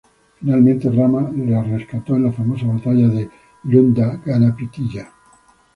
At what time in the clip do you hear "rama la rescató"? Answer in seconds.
0.89-2.15